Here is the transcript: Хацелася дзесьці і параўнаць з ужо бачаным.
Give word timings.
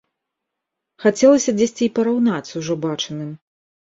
Хацелася 1.03 1.53
дзесьці 1.57 1.83
і 1.87 1.89
параўнаць 1.99 2.47
з 2.49 2.55
ужо 2.61 2.79
бачаным. 2.87 3.29